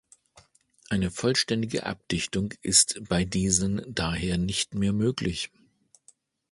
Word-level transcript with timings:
Eine 0.89 1.11
vollständige 1.11 1.85
Abdichtung 1.85 2.55
ist 2.63 3.01
bei 3.07 3.23
diesen 3.23 3.83
daher 3.87 4.39
nicht 4.39 4.73
mehr 4.73 4.93
möglich. 4.93 5.51